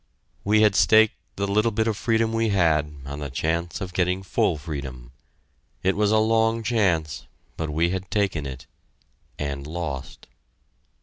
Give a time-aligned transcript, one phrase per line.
[0.43, 4.23] We had staked the little bit of freedom we had on the chance of getting
[4.23, 5.11] full freedom.
[5.83, 8.65] It was a long chance, but we had taken it
[9.37, 10.25] and lost!